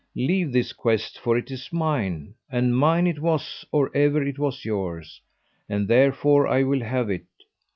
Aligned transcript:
leave 0.15 0.51
this 0.51 0.73
quest 0.73 1.19
for 1.19 1.37
it 1.37 1.51
is 1.51 1.71
mine, 1.71 2.33
and 2.49 2.75
mine 2.75 3.05
it 3.05 3.19
was 3.19 3.63
or 3.71 3.95
ever 3.95 4.23
it 4.23 4.39
was 4.39 4.65
yours, 4.65 5.21
and 5.69 5.87
therefore 5.87 6.47
I 6.47 6.63
will 6.63 6.81
have 6.81 7.11
it. 7.11 7.27